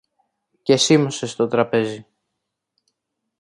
και 0.61 0.77
σίμωσε 0.77 1.25
στο 1.27 1.47
τραπέζι. 1.47 2.05